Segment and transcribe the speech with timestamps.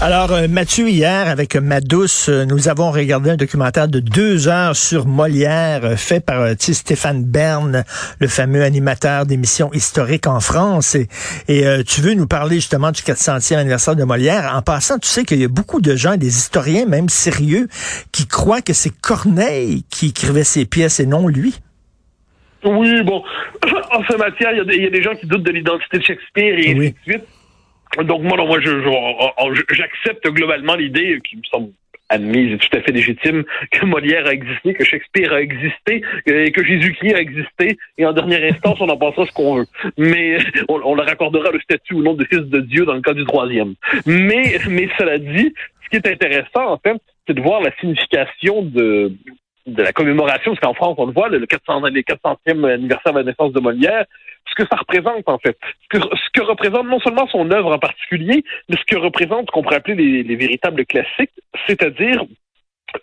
[0.00, 4.48] Alors, euh, Mathieu, hier, avec ma douce, euh, nous avons regardé un documentaire de deux
[4.48, 7.84] heures sur Molière, euh, fait par Stéphane Bern,
[8.18, 10.94] le fameux animateur d'émissions historiques en France.
[10.94, 11.08] Et,
[11.48, 14.52] et, euh, tu veux nous parler justement du 400e anniversaire de Molière.
[14.54, 17.68] En passant, tu sais qu'il y a beaucoup de gens, des historiens même sérieux,
[18.12, 21.54] qui croient que c'est Corneille qui écrivait ses pièces et non lui.
[22.64, 23.22] Oui, bon,
[23.92, 25.50] en ce matière, il y, a des- il y a des gens qui doutent de
[25.52, 26.90] l'identité de Shakespeare et ainsi Oui.
[26.90, 27.24] de suite.
[28.02, 31.70] Donc moi, non, moi, j'accepte globalement l'idée qui me semble
[32.08, 36.52] admise et tout à fait légitime que Molière a existé, que Shakespeare a existé et
[36.52, 37.76] que Jésus-Christ a existé.
[37.98, 39.66] Et en dernière instance, on en pensera ce qu'on veut.
[39.96, 43.00] Mais on, on leur accordera le statut ou non de fils de Dieu dans le
[43.00, 43.74] cas du troisième.
[44.06, 48.62] Mais, mais cela dit, ce qui est intéressant, en fait, c'est de voir la signification
[48.62, 49.12] de,
[49.66, 53.18] de la commémoration, parce qu'en France, on le voit, le 400, les 400e anniversaire de
[53.18, 54.04] la naissance de Molière,
[54.48, 55.58] ce que ça représente, en fait.
[55.82, 59.50] Ce que, ce que représente non seulement son œuvre en particulier, mais ce que représente
[59.50, 61.32] qu'on pourrait appeler les, les véritables classiques,
[61.66, 62.24] c'est-à-dire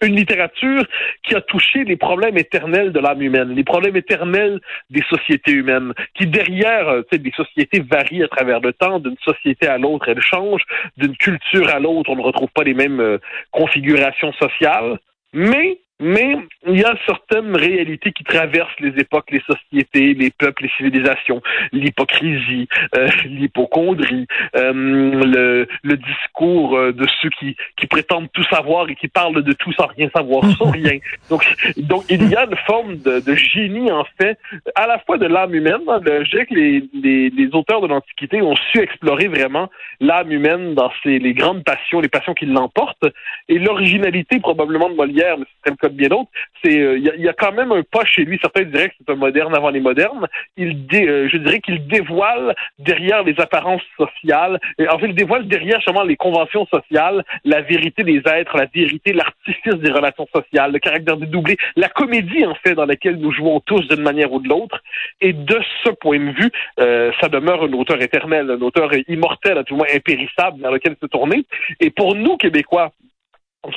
[0.02, 0.86] une littérature
[1.24, 5.94] qui a touché les problèmes éternels de l'âme humaine, les problèmes éternels des sociétés humaines,
[6.16, 9.78] qui derrière, euh, tu sais, des sociétés varient à travers le temps, d'une société à
[9.78, 10.66] l'autre, elles changent,
[10.98, 13.18] d'une culture à l'autre, on ne retrouve pas les mêmes euh,
[13.52, 14.98] configurations sociales,
[15.34, 16.36] mais mais
[16.68, 21.42] il y a certaines réalités qui traversent les époques, les sociétés, les peuples, les civilisations.
[21.72, 28.90] L'hypocrisie, euh, l'hypochondrie, euh, le, le discours euh, de ceux qui, qui prétendent tout savoir
[28.90, 30.98] et qui parlent de tout sans rien savoir, sans rien.
[31.30, 31.44] Donc,
[31.78, 34.38] donc il y a une forme de, de génie, en fait,
[34.76, 35.82] à la fois de l'âme humaine.
[35.88, 39.70] hein, le- je dirais que les, les, les auteurs de l'Antiquité ont su explorer vraiment
[40.00, 43.06] l'âme humaine dans ses, les grandes passions, les passions qui l'emportent.
[43.50, 46.30] Et l'originalité probablement de Molière, mais c'est bien d'autres,
[46.64, 48.40] c'est euh, il y, a, quand même un pas chez lui.
[48.42, 50.28] Certains diraient que c'est un moderne avant les modernes.
[50.58, 54.60] Il euh, je dirais qu'il dévoile derrière les apparences sociales.
[54.78, 58.68] Et en fait, il dévoile derrière justement les conventions sociales, la vérité des êtres, la
[58.74, 63.32] vérité, l'artifice des relations sociales, le caractère dédoublé, la comédie en fait dans laquelle nous
[63.32, 64.82] jouons tous d'une manière ou de l'autre.
[65.22, 69.58] Et de ce point de vue, euh, ça demeure un auteur éternel, un auteur immortel,
[69.58, 71.46] à tout le moins impérissable vers lequel se tourner.
[71.80, 72.92] Et pour nous Québécois,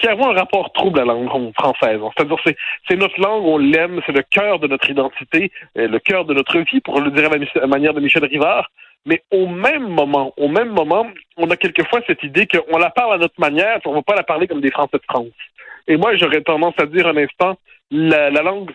[0.08, 2.00] avons un rapport trouble à la langue française.
[2.16, 2.56] C'est-à-dire, c'est,
[2.88, 6.34] c'est notre langue, on l'aime, c'est le cœur de notre identité, euh, le cœur de
[6.34, 8.70] notre vie, pour le dire à la, manière de Michel Rivard.
[9.06, 11.06] Mais au même moment, au même moment,
[11.36, 14.14] on a quelquefois cette idée qu'on la parle à notre manière, on ne va pas
[14.14, 15.26] la parler comme des Français de France.
[15.86, 17.58] Et moi, j'aurais tendance à dire un instant,
[17.90, 18.72] la, la langue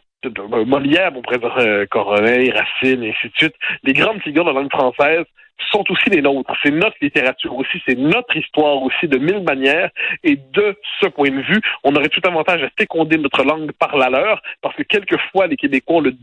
[0.66, 4.52] Molière, on pourrait dire euh, Corneille, Racine, et ainsi de suite, les grandes figures de
[4.52, 5.26] la langue française
[5.72, 6.54] sont aussi les nôtres.
[6.64, 9.90] C'est notre littérature aussi, c'est notre histoire aussi de mille manières.
[10.24, 13.98] Et de ce point de vue, on aurait tout avantage à féconder notre langue par
[13.98, 16.16] la leur, parce que quelquefois, les Québécois le,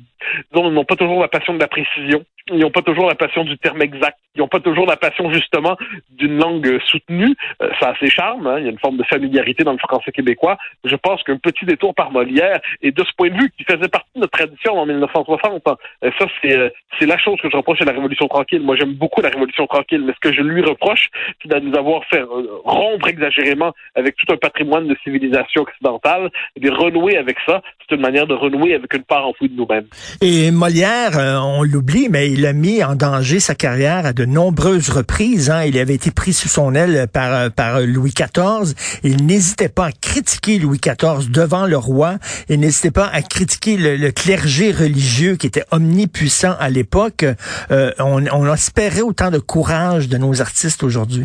[0.54, 3.58] n'ont pas toujours la passion de la précision, ils n'ont pas toujours la passion du
[3.58, 5.76] terme exact, ils n'ont pas toujours la passion justement
[6.10, 7.34] d'une langue soutenue.
[7.60, 8.58] Euh, ça a ses charmes, hein.
[8.58, 10.56] il y a une forme de familiarité dans le français québécois.
[10.84, 13.88] Je pense qu'un petit détour par Molière, et de ce point de vue, qui faisait
[13.88, 16.68] partie de notre tradition en 1960, hein, euh, ça c'est euh,
[16.98, 18.62] c'est la chose que je reproche à la Révolution tranquille.
[18.62, 21.08] Moi j'aime beaucoup la Révolution tranquille, mais ce que je lui reproche,
[21.42, 26.30] c'est de nous avoir fait euh, rompre exagérément avec tout un patrimoine de civilisation occidentale,
[26.56, 29.56] et de renouer avec ça, c'est une manière de renouer avec une part enfouie de
[29.56, 29.86] nous-mêmes.
[30.20, 34.24] Et Molière, euh, on l'oublie, mais il a mis en danger sa carrière à de
[34.24, 35.50] nombreuses reprises.
[35.50, 35.64] Hein.
[35.64, 38.74] Il avait été pris sous son aile par, euh, Louis XIV.
[39.02, 42.14] Il n'hésitait pas à critiquer Louis XIV devant le roi.
[42.48, 47.24] Il n'hésitait pas à critiquer le, le clergé religieux qui était omnipuissant à l'époque.
[47.98, 51.24] On, on espérait autant de courage de nos artistes aujourd'hui.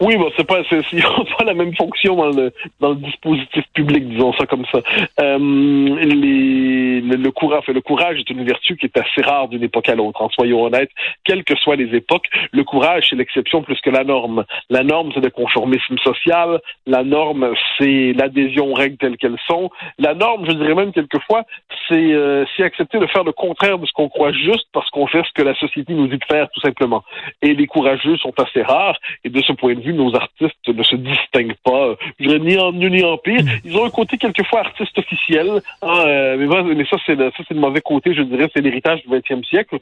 [0.00, 0.60] Oui, bon, c'est pas,
[0.92, 4.80] ils pas la même fonction dans le, dans le dispositif public, disons ça comme ça.
[5.20, 9.62] Euh, les, le, le courage, le courage est une vertu qui est assez rare d'une
[9.62, 10.20] époque à l'autre.
[10.22, 10.90] En soyons honnêtes,
[11.24, 14.44] quelles que soient les époques, le courage c'est l'exception plus que la norme.
[14.70, 16.60] La norme c'est le conformisme social.
[16.86, 19.70] La norme c'est l'adhésion aux règles telles qu'elles sont.
[19.98, 21.44] La norme, je dirais même quelquefois,
[21.88, 25.22] c'est, euh, accepter de faire le contraire de ce qu'on croit juste parce qu'on fait
[25.22, 27.04] ce que la société nous dit de faire, tout simplement.
[27.42, 28.98] Et les courageux sont assez rares.
[29.22, 32.58] Et de ce point de vue, nos artistes ne se distinguent pas, je dirais, ni
[32.58, 33.44] en mieux ni en pire.
[33.64, 35.50] Ils ont un côté quelquefois artiste officiel,
[35.82, 39.08] hein, euh, mais, ça, c'est le, ça, le mauvais côté, je dirais, c'est l'héritage du
[39.08, 39.78] 20e siècle.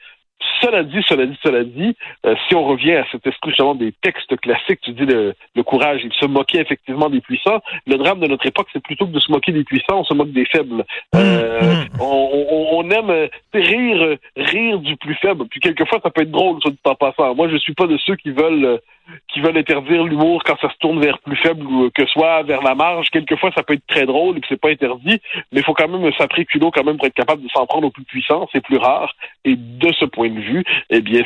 [0.63, 3.93] Cela dit, cela dit, cela dit, euh, si on revient à cet esprit justement des
[4.01, 7.61] textes classiques, tu dis le, le courage, il se moquait effectivement des puissants.
[7.87, 10.15] Le drame de notre époque, c'est plutôt que de se moquer des puissants, on se
[10.15, 10.85] moque des faibles.
[11.15, 12.01] Euh, Mm.
[12.01, 15.47] on, on- aime euh, rire, rire du plus faible.
[15.49, 17.35] Puis quelquefois, ça peut être drôle, soit dit en passant.
[17.35, 18.81] Moi, je suis pas de ceux qui veulent
[19.29, 22.63] qui veulent interdire l'humour quand ça se tourne vers plus faible ou que soit vers
[22.63, 23.09] la marge.
[23.11, 25.21] Quelquefois, ça peut être très drôle et que c'est pas interdit,
[25.51, 27.89] mais il faut quand même s'apprêter culot quand même pour être capable de s'en prendre
[27.89, 28.49] aux plus puissants.
[28.53, 29.13] C'est plus rare.
[29.45, 30.52] Et de ce point de vue,
[30.91, 31.23] eh bien,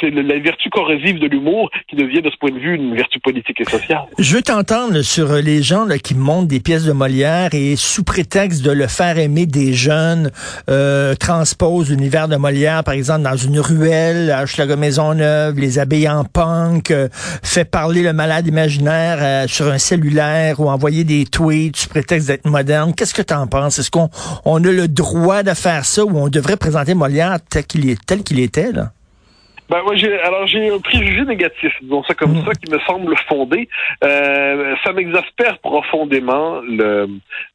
[0.00, 3.20] c'est la vertu corrosive de l'humour qui devient de ce point de vue une vertu
[3.20, 4.04] politique et sociale.
[4.18, 8.04] Je veux t'entendre sur les gens là, qui montent des pièces de Molière et sous
[8.04, 10.30] prétexte de le faire aimer des jeunes,
[10.68, 16.08] euh, transposent l'univers de Molière, par exemple, dans une ruelle à Hochelaga Maisonneuve, les habille
[16.08, 17.08] en punk, euh,
[17.42, 22.28] fait parler le malade imaginaire euh, sur un cellulaire ou envoyer des tweets sous prétexte
[22.28, 22.94] d'être moderne.
[22.94, 23.78] Qu'est-ce que tu en penses?
[23.78, 24.08] Est-ce qu'on
[24.44, 28.04] on a le droit de faire ça ou on devrait présenter Molière tel qu'il est,
[28.08, 28.86] tel qu'il était, là?
[29.70, 32.44] Ben moi j'ai alors j'ai un préjugé négatif, disons ça comme Mm.
[32.46, 33.68] ça, qui me semble fondé.
[34.02, 37.06] Euh, ça m'exaspère profondément le-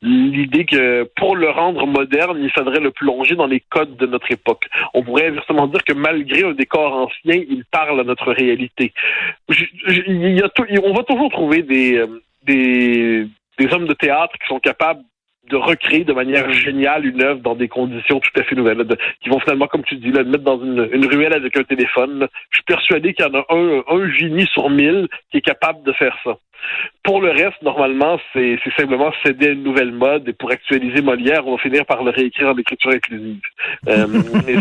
[0.04, 4.32] l'idée que pour le rendre moderne, il faudrait le plonger dans les codes de notre
[4.32, 4.66] époque.
[4.94, 8.94] On pourrait inversement dire que malgré un décor ancien, il parle à notre réalité.
[9.50, 13.28] Je- je- il y a tout- on va toujours trouver des, euh, des
[13.60, 15.02] des hommes de théâtre qui sont capables
[15.50, 18.86] de recréer de manière géniale une œuvre dans des conditions tout à fait nouvelles,
[19.22, 22.28] qui vont finalement, comme tu dis, le mettre dans une, ruelle avec un téléphone.
[22.50, 25.84] Je suis persuadé qu'il y en a un, un génie sur mille qui est capable
[25.84, 26.38] de faire ça.
[27.04, 31.46] Pour le reste, normalement, c'est simplement céder à une nouvelle mode et pour actualiser Molière,
[31.46, 33.42] on va finir par le réécrire en écriture inclusive.
[33.90, 34.08] Euh,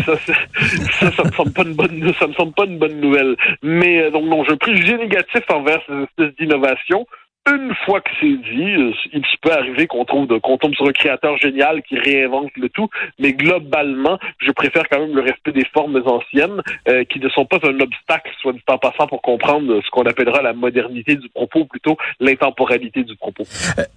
[0.05, 3.37] ça, ça, ça me semble pas une bonne, ça me semble pas une bonne nouvelle.
[3.61, 7.07] Mais euh, donc non, j'ai un préjugé négatif envers ces espèces d'innovation.
[7.45, 10.93] Une fois que c'est dit, euh, il peut arriver qu'on de- qu'on tombe sur un
[10.93, 12.87] créateur génial qui réinvente le tout,
[13.19, 17.45] mais globalement, je préfère quand même le respect des formes anciennes, euh, qui ne sont
[17.45, 21.27] pas un obstacle, soit dit en passant, pour comprendre ce qu'on appellera la modernité du
[21.27, 23.43] propos, ou plutôt l'intemporalité du propos.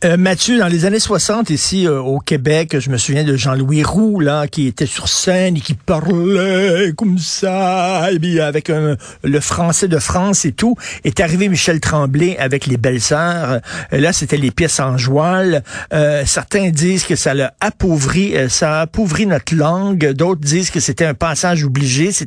[0.05, 3.85] Euh, Mathieu, dans les années 60, ici euh, au Québec, je me souviens de Jean-Louis
[3.85, 8.97] Roux, là, qui était sur scène et qui parlait comme ça, et puis avec un-
[9.23, 10.75] le français de France et tout.
[11.05, 13.36] Est arrivé Michel Tremblay avec les belles-sœurs.
[13.45, 13.61] Euh,
[13.93, 15.63] Là, c'était les pièces en joual.
[15.93, 20.13] Euh, certains disent que ça l'a appauvri, euh, ça a appauvri notre langue.
[20.13, 22.13] D'autres disent que c'était un passage obligé.
[22.13, 22.27] C'est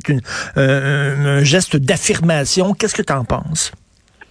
[0.56, 2.74] euh, un geste d'affirmation.
[2.74, 3.72] Qu'est-ce que tu en penses?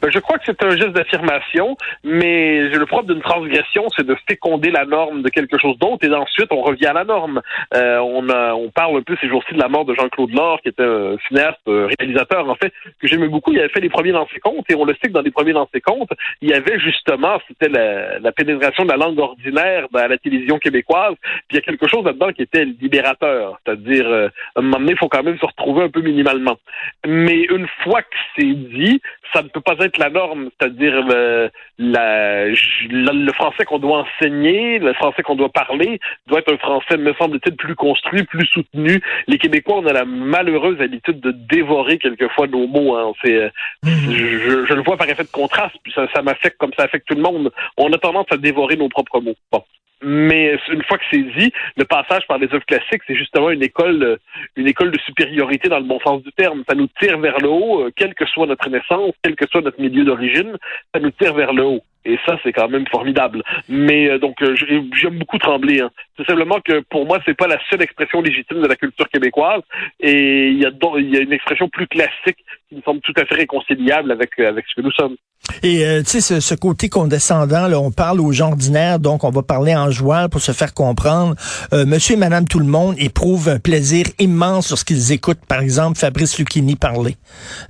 [0.02, 4.16] Ben, je crois que c'est un geste d'affirmation, mais le propre d'une transgression, c'est de
[4.28, 7.42] féconder la norme de quelque chose d'autre, et ensuite on revient à la norme.
[7.74, 10.62] Euh, on, a, on parle un peu ces jours-ci de la mort de Jean-Claude Laure,
[10.62, 13.52] qui était un cinéaste, euh, réalisateur, en fait, que j'aimais beaucoup.
[13.52, 15.32] Il avait fait les premiers dans ses comptes, et on le sait que dans les
[15.32, 16.12] premiers dans ses comptes,
[16.42, 20.60] il y avait justement, c'était la, la pénétration de la langue ordinaire dans la télévision
[20.60, 21.16] québécoise,
[21.48, 24.80] puis il y a quelque chose là-dedans qui était libérateur, c'est-à-dire, euh, à un moment
[24.80, 26.58] donné, il faut quand même se retrouver un peu minimalement.
[27.06, 29.02] Mais une fois que c'est dit,
[29.34, 34.80] ça ne peut pas être la norme, c'est-à-dire le, la- le français qu'on doit enseigner,
[34.80, 39.02] le français qu'on doit parler, doit être un français, me semble-t-il, plus construit, plus soutenu.
[39.28, 42.96] Les Québécois, on a la malheureuse habitude de dévorer quelquefois nos mots.
[42.96, 43.14] Hein.
[43.24, 43.50] C'est, euh,
[43.84, 46.84] je, je- je le vois par effet de contraste, puis ça, ça m'affecte comme ça
[46.84, 47.52] affecte tout le monde.
[47.78, 49.36] On a tendance à dévorer nos propres mots.
[49.52, 49.64] Bon.
[50.02, 53.64] Mais une fois que c'est dit, le passage par les œuvres classiques, c'est justement une
[53.64, 54.18] école, euh,
[54.56, 56.64] une école de supériorité dans le bon sens du terme.
[56.70, 59.62] Ça nous tire vers le haut, euh, quelle que soit notre naissance, quel que soit
[59.62, 60.56] notre milieu d'origine,
[60.94, 61.84] ça nous tire vers le haut.
[62.06, 63.44] Et ça, c'est quand même formidable.
[63.68, 65.82] Mais euh, donc, euh, j'ai- j'aime beaucoup Trembler.
[65.82, 65.90] Hein.
[66.18, 69.62] C'est simplement que pour moi, c'est pas la seule expression légitime de la culture québécoise.
[70.00, 70.70] Et il y a,
[71.00, 72.38] y une expression plus classique
[72.70, 75.16] qui me semble tout à fait réconciliable avec euh, avec ce que nous sommes.
[75.64, 79.24] Et euh, tu sais, ce, ce côté condescendant, là, on parle aux gens ordinaires, donc
[79.24, 81.36] on va parler en joual pour se faire comprendre.
[81.74, 85.46] Euh, Monsieur et Madame tout le monde éprouvent un plaisir immense sur ce qu'ils écoutent,
[85.48, 87.16] par exemple, Fabrice Lucchini parler.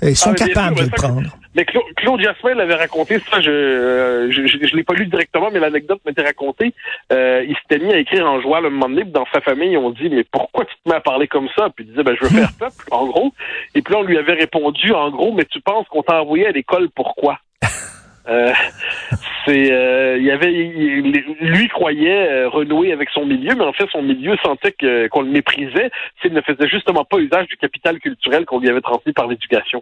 [0.01, 1.37] Ils sont Ah, capables sûr, de le prendre.
[1.55, 5.07] Mais Cla- Claude Jasmin l'avait raconté, ça, je euh, je, je, je l'ai pas lu
[5.07, 6.73] directement, mais l'anecdote m'était racontée.
[7.11, 9.75] Euh, il s'était mis à écrire en jouant le moment donné, puis dans sa famille,
[9.75, 11.69] on dit Mais pourquoi tu te mets à parler comme ça?
[11.75, 13.33] Puis il disait ben, je veux faire peuple, en gros.
[13.73, 16.45] Et puis là, on lui avait répondu en gros, mais tu penses qu'on t'a envoyé
[16.47, 17.39] à l'école pourquoi?
[18.27, 18.51] Euh,
[19.45, 23.73] c'est euh, il y avait il- lui croyait euh, renouer avec son milieu mais en
[23.73, 24.75] fait son milieu sentait
[25.09, 25.89] qu'on le méprisait
[26.21, 29.81] s'il ne faisait justement pas usage du capital culturel qu'on lui avait transmis par l'éducation.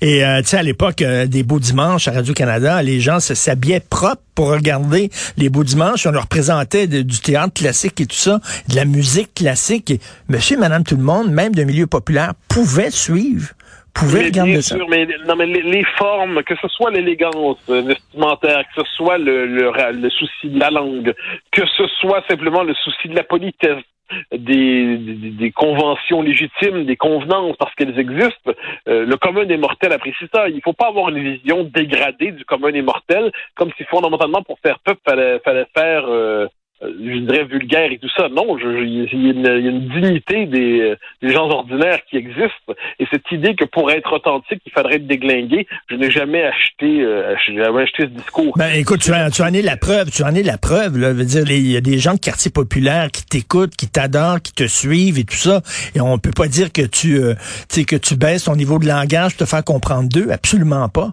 [0.00, 3.34] Et euh, tu sais, à l'époque euh, des Beaux Dimanches à Radio-Canada, les gens se
[3.34, 6.06] s'habillaient propre pour regarder les Beaux Dimanches.
[6.06, 9.90] On leur présentait de- du théâtre classique et tout ça, de la musique classique.
[9.90, 13.48] Et monsieur et madame tout le monde, même d'un milieu populaire, pouvaient suivre,
[13.92, 14.74] pouvaient Mais regarder bien ça.
[14.76, 19.18] sûr, mais, non, mais les, les formes, que ce soit l'élégance vestimentaire, que ce soit
[19.18, 21.14] le, le, le souci de la langue,
[21.52, 23.82] que ce soit simplement le souci de la politesse,
[24.32, 28.52] des, conventions légitimes, des convenances parce qu'elles existent.
[28.88, 30.48] Euh, le commun des mortels apprécie ça.
[30.48, 34.58] Il faut pas avoir une vision dégradée du commun des mortels, comme si fondamentalement pour
[34.60, 36.46] faire peuple fallait, fallait faire euh,
[36.86, 38.28] je dirais vulgaire et tout ça.
[38.28, 42.16] Non, il, y a une, il y a une dignité des, des, gens ordinaires qui
[42.16, 42.74] existent.
[42.98, 47.02] Et cette idée que pour être authentique, il faudrait être déglingué, je n'ai jamais acheté,
[47.02, 48.54] euh, jamais acheté ce discours.
[48.56, 50.10] Ben écoute, tu, en, tu en es la preuve.
[50.10, 50.98] Tu en es la preuve.
[50.98, 51.12] Là.
[51.12, 54.52] Veux dire, il y a des gens de quartier populaire qui t'écoutent, qui t'adorent, qui
[54.52, 55.60] te suivent et tout ça.
[55.94, 57.34] Et on peut pas dire que tu, euh,
[57.68, 60.28] que tu baisses ton niveau de langage, te faire comprendre d'eux.
[60.30, 61.10] Absolument pas.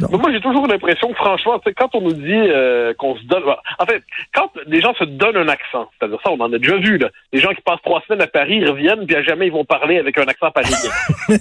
[0.00, 0.08] Non.
[0.18, 3.42] Moi, j'ai toujours l'impression franchement, quand on nous dit euh, qu'on se donne...
[3.78, 4.02] En fait,
[4.34, 7.08] quand les gens se donnent un accent, c'est-à-dire ça, on en a déjà vu, là.
[7.32, 9.64] Les gens qui passent trois semaines à Paris, ils reviennent, puis à jamais ils vont
[9.64, 10.90] parler avec un accent parisien.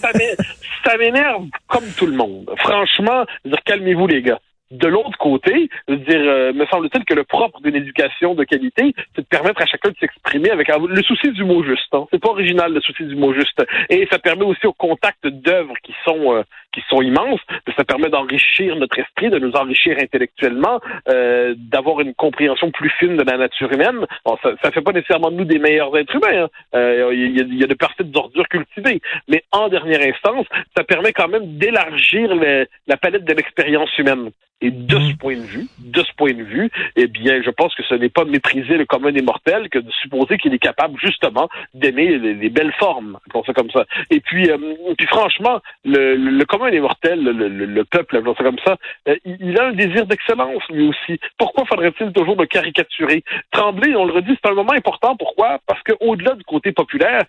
[0.83, 2.49] ça m'énerve comme tout le monde.
[2.57, 3.25] Franchement,
[3.65, 4.39] calmez-vous, les gars.
[4.71, 8.43] De l'autre côté, je veux dire, euh, me semble-t-il que le propre d'une éducation de
[8.43, 11.91] qualité, c'est de permettre à chacun de s'exprimer avec le souci du mot juste.
[11.91, 12.05] Hein.
[12.11, 13.63] C'est pas original le souci du mot juste.
[13.89, 16.43] Et ça permet aussi au contact d'œuvres qui sont euh,
[16.79, 17.39] qui sont immenses.
[17.77, 23.17] Ça permet d'enrichir notre esprit, de nous enrichir intellectuellement, euh, d'avoir une compréhension plus fine
[23.17, 24.05] de la nature humaine.
[24.25, 26.45] Bon, ça, ça fait pas nécessairement de nous des meilleurs êtres humains.
[26.45, 26.49] Hein.
[26.75, 30.45] Euh, il, y a, il y a de parfaites ordures cultivées, mais en dernière instance,
[30.75, 32.33] ça permet quand même d'élargir
[32.87, 34.31] la palette de l'expérience humaine.
[34.61, 37.73] Et de ce point de vue, de ce point de vue, eh bien, je pense
[37.75, 40.99] que ce n'est pas mépriser le commun des mortels que de supposer qu'il est capable
[40.99, 43.85] justement d'aimer les, belles formes, pour ça comme ça.
[44.09, 44.57] Et puis, euh,
[44.97, 49.59] puis franchement, le, le, commun des mortels, le, le, le peuple, comme ça, euh, il
[49.59, 51.19] a un désir d'excellence lui aussi.
[51.37, 53.23] Pourquoi faudrait-il toujours le caricaturer?
[53.51, 55.15] Tremblay, on le redit, c'est un moment important.
[55.15, 55.59] Pourquoi?
[55.67, 57.23] Parce que au-delà du côté populaire,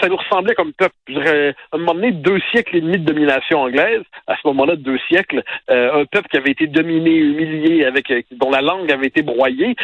[0.00, 0.94] ça nous ressemblait comme peuple.
[1.08, 4.02] À un moment donné, deux siècles et demi de domination anglaise.
[4.26, 8.22] À ce moment-là, deux siècles, euh, un peuple qui avait été dominé, humilié, avec euh,
[8.32, 9.74] dont la langue avait été broyée.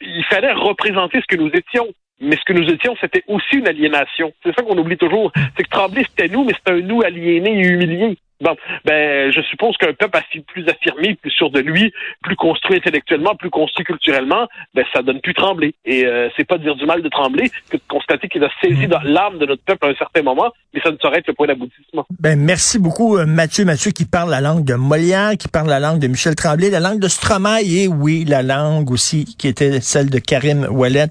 [0.00, 1.88] Il fallait représenter ce que nous étions.
[2.24, 4.32] Mais ce que nous étions, c'était aussi une aliénation.
[4.44, 5.32] C'est ça qu'on oublie toujours.
[5.56, 8.16] C'est que Tremblay, c'était nous, mais c'était un nous aliéné et humilié.
[8.42, 10.18] Bon, ben, je suppose qu'un peuple
[10.48, 15.20] plus affirmé, plus sûr de lui, plus construit intellectuellement, plus construit culturellement, ben, ça donne
[15.20, 15.74] plus trembler.
[15.84, 18.88] Et euh, c'est pas dire du mal de trembler que de constater qu'il a saisi
[18.88, 21.34] dans l'âme de notre peuple à un certain moment, mais ça ne saurait être le
[21.34, 22.04] point d'aboutissement.
[22.18, 23.64] Ben, merci beaucoup, euh, Mathieu.
[23.64, 26.80] Mathieu qui parle la langue de Molière, qui parle la langue de Michel Tremblay, la
[26.80, 31.06] langue de Stromae et oui, la langue aussi qui était celle de Karim Ouellet.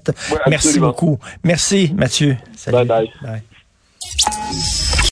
[0.46, 1.18] merci beaucoup.
[1.44, 2.36] Merci, Mathieu.
[2.54, 2.86] Salut.
[2.86, 3.10] bye.
[3.22, 3.42] bye.